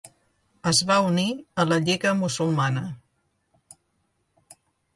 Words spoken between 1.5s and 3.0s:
a la Lliga Musulmana.